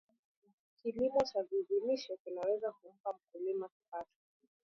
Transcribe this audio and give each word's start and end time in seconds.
kilimo 0.81 1.19
cha 1.31 1.43
vizi 1.43 1.79
lishe 1.87 2.17
kinaweza 2.23 2.71
kumpa 2.71 3.13
mkulima 3.13 3.69
kipato 3.69 4.17